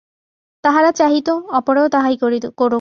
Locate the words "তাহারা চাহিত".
0.63-1.29